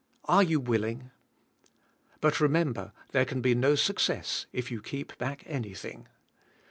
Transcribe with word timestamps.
Are 0.25 0.43
jou 0.43 0.59
willing? 0.59 1.11
But 2.21 2.39
remember, 2.41 2.91
there 3.11 3.23
can 3.23 3.39
be 3.39 3.53
no 3.53 3.75
success 3.75 4.47
if 4.51 4.71
you 4.71 4.81
keep 4.81 5.15
back 5.19 5.43
anything. 5.45 6.07